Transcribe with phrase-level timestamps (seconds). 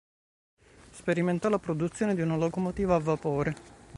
[0.89, 3.55] Sperimentò la produzione di una locomotiva a vapore.